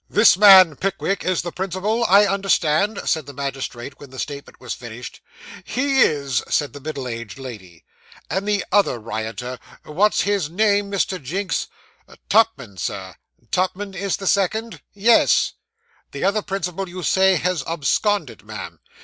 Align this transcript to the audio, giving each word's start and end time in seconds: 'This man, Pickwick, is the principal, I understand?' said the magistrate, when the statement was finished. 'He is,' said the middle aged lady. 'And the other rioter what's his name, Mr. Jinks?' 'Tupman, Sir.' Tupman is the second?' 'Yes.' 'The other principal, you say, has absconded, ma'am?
'This 0.09 0.35
man, 0.35 0.75
Pickwick, 0.75 1.23
is 1.23 1.43
the 1.43 1.51
principal, 1.51 2.03
I 2.05 2.25
understand?' 2.25 3.01
said 3.07 3.27
the 3.27 3.35
magistrate, 3.35 3.99
when 3.99 4.09
the 4.09 4.17
statement 4.17 4.59
was 4.59 4.73
finished. 4.73 5.21
'He 5.63 5.99
is,' 5.99 6.41
said 6.49 6.73
the 6.73 6.79
middle 6.79 7.07
aged 7.07 7.37
lady. 7.37 7.85
'And 8.27 8.47
the 8.47 8.65
other 8.71 8.97
rioter 8.97 9.59
what's 9.83 10.21
his 10.21 10.49
name, 10.49 10.89
Mr. 10.89 11.21
Jinks?' 11.21 11.67
'Tupman, 12.31 12.77
Sir.' 12.79 13.13
Tupman 13.51 13.93
is 13.93 14.17
the 14.17 14.25
second?' 14.25 14.81
'Yes.' 14.95 15.53
'The 16.13 16.23
other 16.23 16.41
principal, 16.41 16.89
you 16.89 17.03
say, 17.03 17.35
has 17.35 17.63
absconded, 17.67 18.43
ma'am? 18.43 18.79